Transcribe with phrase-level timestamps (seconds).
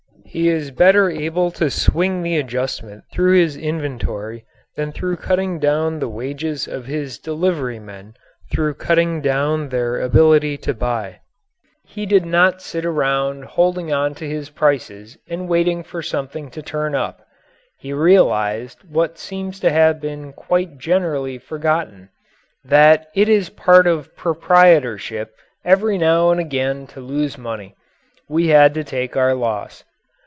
[0.33, 4.45] He is better able to swing the adjustment through his inventory
[4.77, 8.13] than through cutting down the wages of his delivery men
[8.49, 11.19] through cutting down their ability to buy.
[11.85, 16.61] He did not sit around holding on to his prices and waiting for something to
[16.61, 17.27] turn up.
[17.77, 22.07] He realized what seems to have been quite generally forgotten
[22.63, 25.31] that it is part of proprietorship
[25.65, 27.75] every now and again to lose money.
[28.29, 29.83] We had to take our loss.